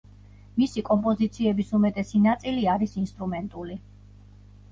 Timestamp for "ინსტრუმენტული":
3.01-3.77